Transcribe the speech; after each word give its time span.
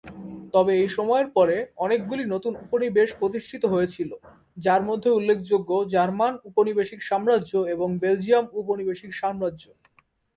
তবে 0.53 0.71
এই 0.75 0.89
সময়ের 0.97 1.27
পরে 1.37 1.57
অনেকগুলি 1.77 2.23
নতুন 2.25 2.53
উপনিবেশ 2.65 3.09
প্রতিষ্ঠিত 3.19 3.63
হয়েছিল 3.73 4.11
যা 4.57 4.75
মধ্যে 4.89 5.09
উল্লেখযোগ্য 5.11 5.71
জার্মান 5.93 6.33
উপনিবেশিক 6.49 6.99
সাম্রাজ্য 7.09 7.51
এবং 7.73 7.87
বেলজিয়াম 8.03 8.45
উপনিবেশিক 8.61 9.11
সাম্রাজ্য। 9.21 9.63